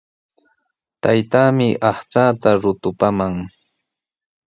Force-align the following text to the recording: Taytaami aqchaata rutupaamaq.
Taytaami 1.01 1.67
aqchaata 1.89 2.49
rutupaamaq. 2.61 3.35